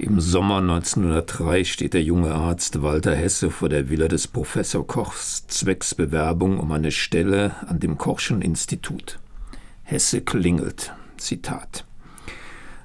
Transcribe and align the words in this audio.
Im 0.00 0.18
Sommer 0.18 0.60
1903 0.60 1.64
steht 1.64 1.92
der 1.92 2.02
junge 2.02 2.32
Arzt 2.32 2.80
Walter 2.80 3.14
Hesse 3.14 3.50
vor 3.50 3.68
der 3.68 3.90
Villa 3.90 4.08
des 4.08 4.28
Professor 4.28 4.86
Kochs 4.86 5.46
zwecks 5.46 5.94
Bewerbung 5.94 6.58
um 6.58 6.72
eine 6.72 6.90
Stelle 6.90 7.54
an 7.66 7.80
dem 7.80 7.98
Kochschen 7.98 8.40
Institut. 8.40 9.18
Hesse 9.82 10.22
klingelt. 10.22 10.94
Zitat. 11.18 11.84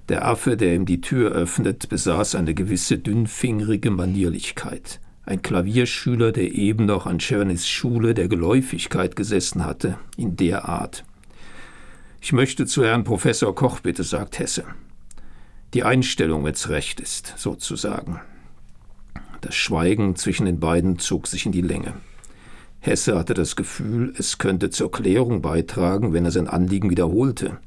Der 0.10 0.28
Affe, 0.28 0.58
der 0.58 0.76
ihm 0.76 0.86
die 0.86 1.00
Tür 1.00 1.32
öffnet, 1.32 1.88
besaß 1.88 2.36
eine 2.36 2.54
gewisse 2.54 2.98
dünnfingerige 2.98 3.92
Manierlichkeit. 3.92 5.00
Ein 5.24 5.42
Klavierschüler, 5.42 6.34
der 6.34 6.54
eben 6.54 6.86
noch 6.86 7.06
an 7.06 7.20
Czernys 7.20 7.66
Schule 7.66 8.14
der 8.14 8.28
Geläufigkeit 8.28 9.16
gesessen 9.16 9.64
hatte, 9.64 9.98
in 10.18 10.36
der 10.36 10.68
Art. 10.68 11.06
Ich 12.20 12.34
möchte 12.34 12.66
zu 12.66 12.84
Herrn 12.84 13.06
Professor 13.06 13.56
Koch, 13.56 13.80
bitte, 13.80 14.04
sagt 14.04 14.38
Hesse 14.38 14.66
die 15.76 15.84
Einstellung, 15.84 16.46
wenn's 16.46 16.70
recht 16.70 17.02
ist, 17.02 17.34
sozusagen. 17.36 18.22
Das 19.42 19.56
Schweigen 19.56 20.16
zwischen 20.16 20.46
den 20.46 20.62
beiden 20.62 21.00
zog 21.00 21.28
sich 21.28 21.46
in 21.46 21.52
die 21.52 21.62
Länge. 21.62 21.94
Hesse 22.80 23.20
hatte 23.20 23.34
das 23.34 23.58
Gefühl, 23.58 24.14
es 24.18 24.38
könnte 24.38 24.70
zur 24.70 24.90
Klärung 24.90 25.42
beitragen, 25.42 26.14
wenn 26.14 26.24
er 26.24 26.32
sein 26.32 26.48
Anliegen 26.48 26.90
wiederholte. 26.90 27.58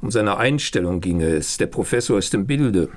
Um 0.00 0.10
seine 0.10 0.38
Einstellung 0.38 1.02
ginge 1.02 1.26
es, 1.26 1.58
der 1.58 1.66
Professor 1.66 2.18
ist 2.18 2.32
im 2.32 2.46
Bilde. 2.46 2.88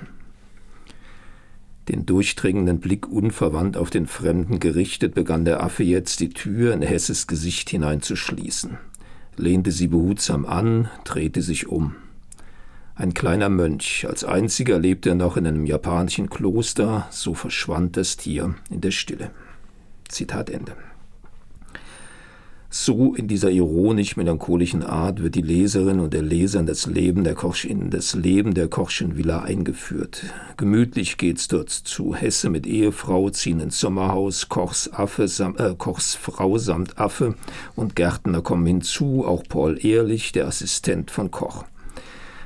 Den 1.90 2.06
durchdringenden 2.06 2.80
Blick 2.80 3.10
unverwandt 3.10 3.76
auf 3.76 3.90
den 3.90 4.08
Fremden 4.08 4.62
gerichtet, 4.62 5.16
begann 5.16 5.44
der 5.44 5.62
Affe 5.62 5.84
jetzt 5.84 6.22
die 6.22 6.30
Tür 6.30 6.74
in 6.74 6.82
Hesses 6.82 7.28
Gesicht 7.28 7.70
hineinzuschließen, 7.72 8.78
lehnte 9.36 9.74
sie 9.74 9.88
behutsam 9.88 10.46
an, 10.46 10.90
drehte 11.04 11.42
sich 11.42 11.68
um. 11.68 11.96
Ein 12.96 13.16
kleiner 13.16 13.50
Mönch, 13.50 14.06
als 14.08 14.24
einziger 14.24 14.78
lebte 14.78 15.10
er 15.10 15.16
noch 15.16 15.36
in 15.36 15.48
einem 15.48 15.66
japanischen 15.66 16.30
Kloster, 16.30 17.08
so 17.10 17.34
verschwand 17.34 17.98
das 17.98 18.18
Tier 18.18 18.54
in 18.70 18.82
der 18.82 18.92
Stille. 18.92 19.32
Zitat 20.08 20.52
Ende. 20.52 20.74
So 22.70 23.16
in 23.16 23.28
dieser 23.28 23.50
ironisch-melancholischen 23.50 24.84
Art 24.84 25.24
wird 25.24 25.34
die 25.34 25.42
Leserin 25.42 26.00
und 26.00 26.14
der 26.14 26.22
Leser 26.22 26.60
in 26.60 26.66
das 26.68 26.86
Leben 26.86 27.24
der, 27.24 27.34
Koch, 27.34 27.64
in 27.64 27.90
das 27.90 28.14
Leben 28.14 28.54
der 28.54 28.68
Kochschen 28.68 29.18
Villa 29.18 29.42
eingeführt. 29.42 30.26
Gemütlich 30.58 31.18
geht's 31.18 31.48
dort 31.48 31.70
zu. 31.70 32.14
Hesse 32.14 32.52
mit 32.52 32.68
Ehefrau 32.68 33.30
ziehen 33.32 33.60
ins 33.60 33.80
Sommerhaus, 33.80 34.50
Kochs, 34.50 34.92
Affe, 34.92 35.28
sam, 35.28 35.56
äh, 35.58 35.74
Kochs 35.76 36.14
Frau 36.16 36.60
samt 36.60 37.00
Affe 37.00 37.36
und 37.76 37.96
Gärtner 37.96 38.42
kommen 38.42 38.66
hinzu, 38.66 39.24
auch 39.26 39.44
Paul 39.48 39.84
Ehrlich, 39.84 40.32
der 40.32 40.48
Assistent 40.48 41.10
von 41.10 41.32
Koch. 41.32 41.66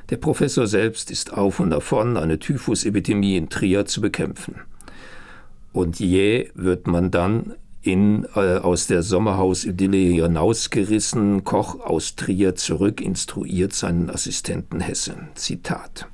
Der 0.09 0.17
Professor 0.17 0.67
selbst 0.67 1.11
ist 1.11 1.33
auf 1.33 1.59
und 1.59 1.69
davon, 1.69 2.16
eine 2.16 2.39
Typhusepidemie 2.39 3.36
in 3.36 3.50
Trier 3.50 3.86
zu 3.86 4.00
bekämpfen. 4.00 4.55
Und 5.73 5.99
jäh 5.99 6.49
wird 6.55 6.88
man 6.88 7.11
dann 7.11 7.55
in, 7.81 8.25
äh, 8.36 8.58
aus 8.58 8.88
der 8.88 9.03
Sommerhausidylle 9.03 9.97
hinausgerissen, 9.97 11.44
Koch 11.44 11.80
aus 11.81 12.16
Trier 12.16 12.55
zurück 12.55 13.02
instruiert 13.02 13.73
seinen 13.73 14.09
Assistenten 14.09 14.80
Hesse. 14.80 15.16
Zitat. 15.36 16.08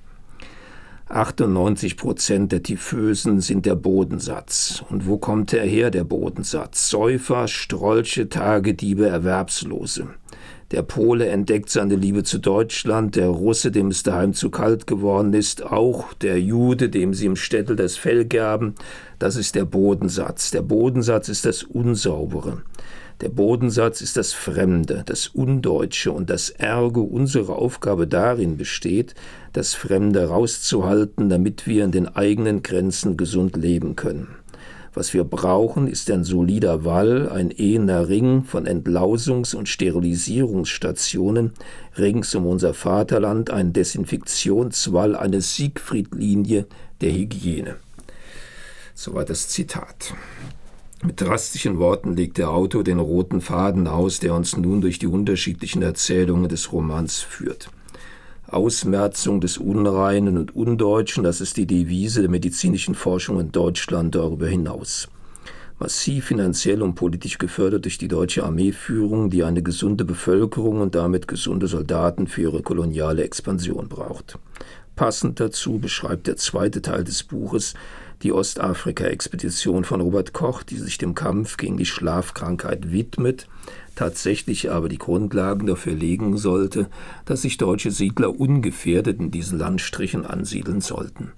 98 1.10 1.96
Prozent 1.96 2.52
der 2.52 2.64
Typhösen 2.64 3.42
sind 3.42 3.68
der 3.68 3.76
Bodensatz. 3.76 4.84
Und 4.90 5.06
wo 5.06 5.18
kommt 5.18 5.54
er 5.54 5.66
her, 5.66 5.92
der 5.92 6.04
Bodensatz? 6.04 6.90
Säufer, 6.90 7.48
Strolche, 7.48 8.30
Tagediebe, 8.30 9.08
Erwerbslose. 9.08 10.08
Der 10.72 10.82
Pole 10.82 11.28
entdeckt 11.28 11.70
seine 11.70 11.96
Liebe 11.96 12.24
zu 12.24 12.40
Deutschland, 12.40 13.16
der 13.16 13.28
Russe, 13.28 13.72
dem 13.72 13.90
es 13.90 14.02
daheim 14.02 14.34
zu 14.34 14.50
kalt 14.50 14.88
geworden 14.88 15.34
ist, 15.34 15.64
auch 15.64 16.14
der 16.14 16.42
Jude, 16.42 16.90
dem 16.90 17.14
sie 17.14 17.28
im 17.28 17.36
Städtel 17.36 17.76
das 17.76 17.96
Fell 17.96 18.26
gaben. 18.26 18.74
Das 19.20 19.36
ist 19.36 19.56
der 19.56 19.66
Bodensatz. 19.66 20.52
Der 20.52 20.64
Bodensatz 20.64 21.30
ist 21.30 21.46
das 21.46 21.64
Unsaubere. 21.64 22.64
Der 23.22 23.30
Bodensatz 23.30 24.02
ist 24.02 24.18
das 24.18 24.34
Fremde, 24.34 25.04
das 25.06 25.28
Undeutsche 25.28 26.12
und 26.12 26.30
das 26.30 26.50
Ergo 26.50 27.04
unsere 27.04 27.56
Aufgabe 27.56 28.08
darin 28.08 28.58
besteht, 28.58 29.14
das 29.54 29.76
Fremde 29.76 30.28
rauszuhalten, 30.28 31.30
damit 31.30 31.68
wir 31.68 31.84
in 31.84 31.92
den 31.92 32.08
eigenen 32.08 32.64
Grenzen 32.64 33.16
gesund 33.16 33.56
leben 33.56 33.96
können. 33.96 34.43
Was 34.96 35.16
wir 35.16 35.24
brauchen, 35.24 35.88
ist 35.88 36.12
ein 36.12 36.24
solider 36.24 36.86
Wall, 36.86 37.28
ein 37.28 37.50
ehener 37.50 38.10
Ring 38.10 38.44
von 38.44 38.68
Entlausungs- 38.68 39.56
und 39.56 39.68
Sterilisierungsstationen 39.68 41.54
rings 41.98 42.36
um 42.36 42.46
unser 42.46 42.76
Vaterland, 42.76 43.50
ein 43.50 43.74
Desinfektionswall, 43.74 45.16
eine 45.16 45.42
Siegfriedlinie 45.42 46.68
der 47.02 47.12
Hygiene. 47.12 47.78
Soweit 48.94 49.32
das 49.32 49.48
Zitat. 49.48 50.14
Mit 51.04 51.20
drastischen 51.20 51.80
Worten 51.80 52.16
legt 52.16 52.38
der 52.38 52.52
Autor 52.52 52.84
den 52.84 53.00
roten 53.00 53.42
Faden 53.42 53.88
aus, 53.88 54.20
der 54.20 54.36
uns 54.36 54.56
nun 54.56 54.80
durch 54.80 55.00
die 55.00 55.08
unterschiedlichen 55.08 55.82
Erzählungen 55.82 56.50
des 56.50 56.72
Romans 56.72 57.20
führt. 57.20 57.70
Ausmerzung 58.54 59.42
des 59.42 59.58
Unreinen 59.58 60.38
und 60.38 60.56
Undeutschen, 60.56 61.24
das 61.24 61.42
ist 61.42 61.58
die 61.58 61.66
Devise 61.66 62.22
der 62.22 62.30
medizinischen 62.30 62.96
Forschung 62.96 63.40
in 63.40 63.52
Deutschland 63.52 64.16
darüber 64.16 64.48
hinaus. 64.48 65.08
Massiv 65.80 66.26
finanziell 66.26 66.82
und 66.82 66.96
politisch 66.96 67.40
gefördert 67.40 67.86
durch 67.86 67.98
die 67.98 68.08
deutsche 68.08 68.44
Armeeführung, 68.44 69.30
die 69.30 69.44
eine 69.44 69.64
gesunde 69.64 70.06
Bevölkerung 70.06 70.82
und 70.82 70.96
damit 70.96 71.28
gesunde 71.28 71.68
Soldaten 71.68 72.28
für 72.28 72.44
ihre 72.44 72.62
koloniale 72.62 73.24
Expansion 73.24 73.90
braucht. 73.90 74.38
Passend 74.96 75.40
dazu 75.40 75.80
beschreibt 75.80 76.28
der 76.28 76.38
zweite 76.38 76.82
Teil 76.82 77.04
des 77.04 77.24
Buches 77.24 77.74
die 78.22 78.32
Ostafrika-Expedition 78.32 79.84
von 79.84 80.02
Robert 80.02 80.34
Koch, 80.34 80.64
die 80.64 80.78
sich 80.78 80.98
dem 80.98 81.14
Kampf 81.16 81.58
gegen 81.58 81.78
die 81.78 81.86
Schlafkrankheit 81.86 82.92
widmet, 82.92 83.48
tatsächlich 83.96 84.72
aber 84.72 84.88
die 84.88 84.98
Grundlagen 84.98 85.68
dafür 85.68 85.94
legen 85.94 86.38
sollte, 86.38 86.90
dass 87.26 87.42
sich 87.42 87.58
deutsche 87.58 87.92
Siedler 87.92 88.40
ungefährdet 88.40 89.20
in 89.20 89.32
diesen 89.32 89.60
Landstrichen 89.60 90.26
ansiedeln 90.26 90.80
sollten. 90.80 91.34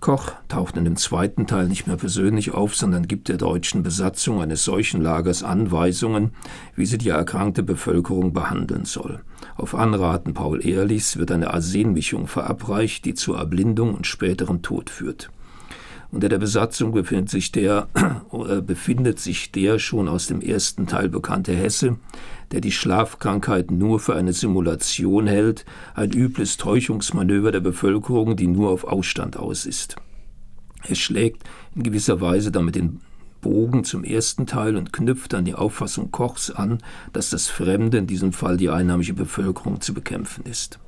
Koch 0.00 0.32
taucht 0.48 0.78
in 0.78 0.84
dem 0.84 0.96
zweiten 0.96 1.46
Teil 1.46 1.68
nicht 1.68 1.86
mehr 1.86 1.96
persönlich 1.96 2.52
auf, 2.52 2.74
sondern 2.74 3.06
gibt 3.06 3.28
der 3.28 3.36
deutschen 3.36 3.82
Besatzung 3.82 4.40
eines 4.40 4.64
solchen 4.64 5.02
Lagers 5.02 5.42
Anweisungen, 5.42 6.32
wie 6.74 6.86
sie 6.86 6.96
die 6.96 7.10
erkrankte 7.10 7.62
Bevölkerung 7.62 8.32
behandeln 8.32 8.86
soll. 8.86 9.20
Auf 9.56 9.74
Anraten 9.74 10.32
Paul 10.32 10.66
Ehrlichs 10.66 11.18
wird 11.18 11.30
eine 11.30 11.52
Arsenmischung 11.52 12.28
verabreicht, 12.28 13.04
die 13.04 13.14
zur 13.14 13.36
Erblindung 13.36 13.94
und 13.94 14.06
späterem 14.06 14.62
Tod 14.62 14.88
führt. 14.88 15.30
Unter 16.12 16.28
der 16.28 16.38
Besatzung 16.38 16.92
befindet 16.92 17.30
sich 17.30 17.52
der, 17.52 17.88
äh, 18.32 18.60
befindet 18.60 19.20
sich 19.20 19.52
der 19.52 19.78
schon 19.78 20.08
aus 20.08 20.26
dem 20.26 20.40
ersten 20.40 20.86
Teil 20.86 21.08
bekannte 21.08 21.52
Hesse, 21.52 21.98
der 22.50 22.60
die 22.60 22.72
Schlafkrankheit 22.72 23.70
nur 23.70 24.00
für 24.00 24.16
eine 24.16 24.32
Simulation 24.32 25.28
hält, 25.28 25.64
ein 25.94 26.10
übles 26.12 26.56
Täuschungsmanöver 26.56 27.52
der 27.52 27.60
Bevölkerung, 27.60 28.36
die 28.36 28.48
nur 28.48 28.70
auf 28.70 28.84
Ausstand 28.84 29.36
aus 29.36 29.66
ist. 29.66 29.96
Er 30.82 30.96
schlägt 30.96 31.44
in 31.76 31.84
gewisser 31.84 32.20
Weise 32.20 32.50
damit 32.50 32.74
den 32.74 33.00
Bogen 33.40 33.84
zum 33.84 34.04
ersten 34.04 34.46
Teil 34.46 34.76
und 34.76 34.92
knüpft 34.92 35.32
an 35.34 35.44
die 35.44 35.54
Auffassung 35.54 36.10
Kochs 36.10 36.50
an, 36.50 36.78
dass 37.12 37.30
das 37.30 37.48
Fremde, 37.48 37.98
in 37.98 38.06
diesem 38.06 38.32
Fall 38.32 38.56
die 38.56 38.68
einheimische 38.68 39.14
Bevölkerung, 39.14 39.80
zu 39.80 39.94
bekämpfen 39.94 40.44
ist. 40.44 40.78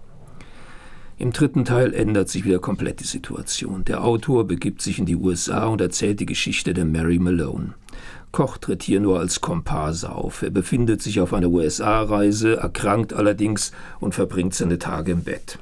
Im 1.23 1.33
dritten 1.33 1.65
Teil 1.65 1.95
ändert 1.95 2.29
sich 2.29 2.45
wieder 2.45 2.59
komplett 2.59 2.99
die 2.99 3.05
Situation. 3.05 3.85
Der 3.85 4.03
Autor 4.03 4.45
begibt 4.45 4.83
sich 4.83 4.99
in 4.99 5.07
die 5.07 5.15
USA 5.15 5.67
und 5.67 5.81
erzählt 5.81 6.19
die 6.19 6.27
Geschichte 6.27 6.75
der 6.75 6.85
Mary 6.85 7.21
Malone. 7.21 7.75
Koch 8.33 8.59
tritt 8.59 8.83
hier 8.83 8.99
nur 8.99 9.21
als 9.21 9.41
Komparse 9.41 10.11
auf. 10.11 10.43
Er 10.43 10.51
befindet 10.51 11.01
sich 11.01 11.21
auf 11.21 11.33
einer 11.33 11.47
USA-Reise, 11.47 12.57
erkrankt 12.57 13.13
allerdings 13.13 13.71
und 14.01 14.17
verbringt 14.17 14.55
seine 14.55 14.81
Tage 14.81 15.13
im 15.13 15.23
Bett. 15.23 15.61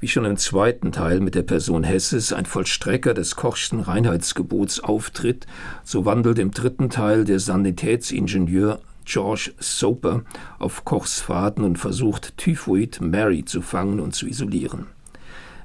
Wie 0.00 0.08
schon 0.08 0.26
im 0.26 0.36
zweiten 0.36 0.92
Teil 0.92 1.20
mit 1.20 1.34
der 1.34 1.44
Person 1.44 1.82
Hesses 1.82 2.34
ein 2.34 2.44
Vollstrecker 2.44 3.14
des 3.14 3.36
Kochschen 3.36 3.80
Reinheitsgebots 3.80 4.80
auftritt, 4.80 5.46
so 5.82 6.04
wandelt 6.04 6.38
im 6.38 6.50
dritten 6.50 6.90
Teil 6.90 7.24
der 7.24 7.40
Sanitätsingenieur 7.40 8.80
George 9.04 9.52
Soper 9.58 10.22
auf 10.58 10.84
Kochs 10.84 11.20
Fahrten 11.20 11.64
und 11.64 11.78
versucht, 11.78 12.36
Typhoid 12.36 13.00
Mary 13.00 13.44
zu 13.44 13.62
fangen 13.62 14.00
und 14.00 14.14
zu 14.14 14.26
isolieren. 14.26 14.86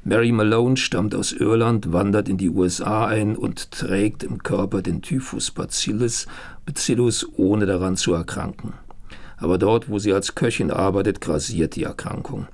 Mary 0.03 0.31
Malone 0.31 0.77
stammt 0.77 1.13
aus 1.13 1.33
Irland, 1.33 1.91
wandert 1.91 2.29
in 2.29 2.37
die 2.37 2.49
USA 2.49 3.05
ein 3.05 3.35
und 3.35 3.71
trägt 3.71 4.23
im 4.23 4.41
Körper 4.41 4.81
den 4.81 5.01
Typhus 5.01 5.51
Bacillus, 5.51 6.25
Bacillus 6.65 7.27
ohne 7.35 7.65
daran 7.65 7.97
zu 7.97 8.13
erkranken. 8.13 8.73
Aber 9.37 9.57
dort, 9.57 9.89
wo 9.89 9.99
sie 9.99 10.13
als 10.13 10.35
Köchin 10.35 10.71
arbeitet, 10.71 11.21
grasiert 11.21 11.75
die 11.75 11.83
Erkrankung. 11.83 12.47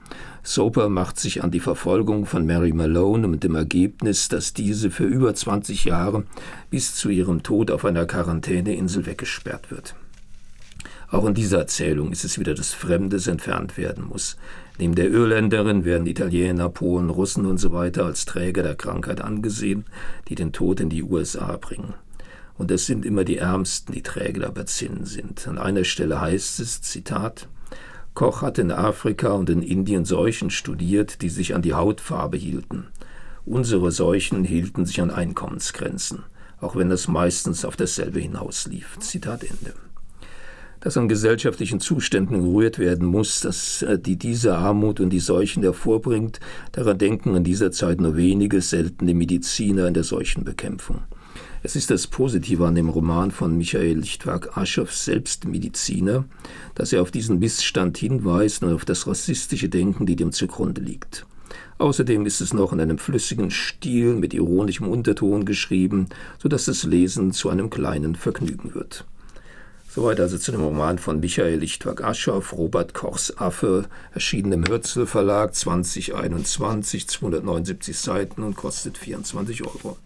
Soper 0.44 0.90
macht 0.90 1.20
sich 1.20 1.44
an 1.44 1.50
die 1.50 1.60
Verfolgung 1.60 2.26
von 2.26 2.46
Mary 2.46 2.74
Malone 2.74 3.28
mit 3.28 3.44
dem 3.44 3.56
Ergebnis, 3.56 4.28
dass 4.28 4.54
diese 4.54 4.92
für 4.92 5.06
über 5.06 5.34
20 5.34 5.86
Jahre 5.86 6.26
bis 6.70 6.96
zu 6.96 7.10
ihrem 7.10 7.42
Tod 7.42 7.72
auf 7.72 7.86
einer 7.86 8.06
Quarantäneinsel 8.06 9.06
weggesperrt 9.06 9.72
wird. 9.72 9.96
Auch 11.10 11.25
in 11.25 11.34
dieser 11.34 11.60
Erzählung 11.60 12.12
ist 12.12 12.25
es 12.25 12.40
wieder 12.40 12.56
das 12.56 12.74
Fremde, 12.74 13.18
das 13.18 13.28
entfernt 13.28 13.78
werden 13.78 14.06
muss. 14.06 14.38
Neben 14.80 14.96
der 14.96 15.10
Irländerin 15.10 15.86
werden 15.86 16.07
Italiener, 16.07 16.69
Polen, 16.69 17.10
Russen 17.10 17.46
usw. 17.46 17.92
So 17.94 18.04
als 18.04 18.25
Träger 18.25 18.63
der 18.63 18.75
Krankheit 18.75 19.22
angesehen, 19.22 19.86
die 20.28 20.36
den 20.36 20.52
Tod 20.52 20.80
in 20.80 20.90
die 20.90 21.04
USA 21.04 21.57
bringen. 21.57 21.94
Und 22.57 22.72
es 22.72 22.86
sind 22.86 23.06
immer 23.06 23.24
die 23.24 23.38
Ärmsten, 23.38 23.94
die 23.94 24.02
Träger 24.02 24.42
der 24.42 24.52
Bazillen 24.52 25.06
sind. 25.06 25.48
An 25.48 25.57
einer 25.57 25.84
Stelle 25.84 26.19
heißt 26.19 26.60
es, 26.60 26.81
Zitat, 26.81 27.48
Koch 28.13 28.42
hat 28.42 28.57
in 28.57 28.72
Afrika 28.72 29.34
und 29.34 29.50
in 29.50 29.62
Indien 29.62 30.06
Seuchen 30.06 30.50
studiert, 30.50 31.22
die 31.22 31.30
sich 31.30 31.54
an 31.54 31.62
die 31.62 31.74
Hautfarbe 31.74 32.38
hielten. 32.38 32.88
Unsere 33.46 33.92
Seuchen 33.92 34.44
hielten 34.44 34.86
sich 34.86 35.02
an 35.02 35.12
Einkommensgrenzen, 35.12 36.24
auch 36.60 36.75
wenn 36.75 36.90
das 36.90 37.07
meistens 37.07 37.66
auf 37.66 37.75
dasselbe 37.75 38.19
hinauslief. 38.19 38.98
Zitat 39.00 39.44
Ende 39.44 39.74
dass 40.86 40.98
an 40.98 41.08
gesellschaftlichen 41.08 41.80
Zuständen 41.80 42.44
gerührt 42.44 42.78
werden 42.78 43.08
muss, 43.08 43.40
dass 43.40 43.82
äh, 43.82 43.98
die 43.98 44.18
diese 44.18 44.56
Armut 44.56 45.00
und 45.00 45.10
die 45.10 45.20
Seuchen 45.20 45.64
hervorbringt, 45.64 46.40
daran 46.74 47.00
denken 47.00 47.36
in 47.36 47.44
dieser 47.44 47.72
Zeit 47.72 48.00
nur 48.00 48.16
wenige 48.16 48.62
seltene 48.62 49.16
Mediziner 49.16 49.88
in 49.88 49.96
der 49.96 50.04
Seuchenbekämpfung. 50.04 51.02
Es 51.64 51.76
ist 51.76 51.90
das 51.90 52.06
Positive 52.06 52.68
an 52.68 52.76
dem 52.76 52.90
Roman 52.90 53.32
von 53.32 53.58
Michael 53.58 53.98
Lichtwag 53.98 54.56
Aschoff, 54.56 54.94
selbst 54.94 55.46
Mediziner, 55.46 56.26
dass 56.76 56.94
er 56.94 57.02
auf 57.02 57.10
diesen 57.10 57.40
Missstand 57.40 57.98
hinweist 57.98 58.62
und 58.62 58.72
auf 58.72 58.86
das 58.86 59.08
rassistische 59.08 59.70
Denken, 59.70 60.06
die 60.06 60.16
dem 60.16 60.31
zugrunde 60.31 60.81
liegt. 60.81 61.26
Außerdem 61.80 62.28
ist 62.28 62.42
es 62.42 62.54
noch 62.54 62.72
in 62.74 62.80
einem 62.80 63.00
flüssigen 63.00 63.50
Stil 63.50 64.14
mit 64.14 64.36
ironischem 64.36 64.88
Unterton 64.88 65.46
geschrieben, 65.46 66.10
so 66.38 66.48
dass 66.48 66.66
das 66.66 66.84
Lesen 66.84 67.31
zu 67.31 67.50
einem 67.50 67.72
kleinen 67.72 68.14
Vergnügen 68.14 68.76
wird. 68.76 69.04
Soweit 69.95 70.19
also 70.19 70.38
zu 70.38 70.51
dem 70.51 70.59
Roman 70.59 71.00
von 71.00 71.21
Michael 71.21 71.59
Lichtwag-Aschoff, 71.59 72.51
Robert 72.51 72.94
Kochs 72.94 73.38
Affe, 73.38 73.86
erschienen 74.13 74.51
im 74.51 74.68
Hürzel 74.68 75.07
Verlag 75.07 75.56
2021, 75.56 77.07
279 77.07 77.97
Seiten 77.97 78.44
und 78.44 78.57
kostet 78.57 78.97
24 78.97 79.63
Euro. 79.63 79.97